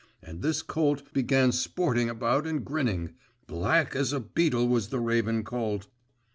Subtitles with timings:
[0.23, 3.13] And this colt began sporting about and grinning.
[3.45, 5.85] Black as a beetle was the raven colt.